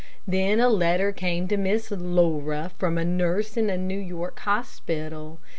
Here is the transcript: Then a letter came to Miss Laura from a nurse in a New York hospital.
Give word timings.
Then 0.27 0.59
a 0.59 0.67
letter 0.67 1.11
came 1.11 1.47
to 1.49 1.57
Miss 1.57 1.91
Laura 1.91 2.71
from 2.79 2.97
a 2.97 3.05
nurse 3.05 3.55
in 3.55 3.69
a 3.69 3.77
New 3.77 3.99
York 3.99 4.39
hospital. 4.39 5.37